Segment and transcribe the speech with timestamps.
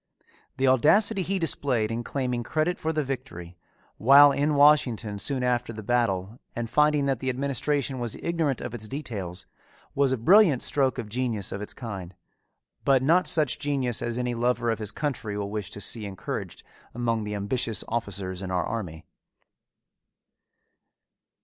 [0.57, 3.55] The audacity he displayed in claiming credit for the victory,
[3.97, 8.73] while in Washington soon after the battle and finding that the administration was ignorant of
[8.73, 9.45] its details,
[9.93, 12.15] was a brilliant stroke of genius of its kind
[12.83, 16.63] but not such genius as any lover of his country will wish to see encouraged
[16.95, 19.05] among the ambitious officers in our army.